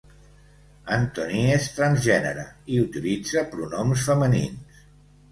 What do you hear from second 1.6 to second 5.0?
transgènere i utilitza pronoms femenins.